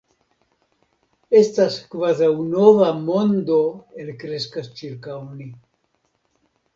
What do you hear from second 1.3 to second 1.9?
Estas